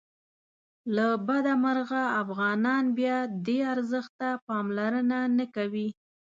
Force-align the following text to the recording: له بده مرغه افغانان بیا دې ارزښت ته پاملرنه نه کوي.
له 0.95 1.07
بده 1.27 1.53
مرغه 1.63 2.03
افغانان 2.23 2.83
بیا 2.97 3.17
دې 3.45 3.59
ارزښت 3.73 4.11
ته 4.19 4.29
پاملرنه 4.47 5.19
نه 5.37 5.45
کوي. 5.55 5.89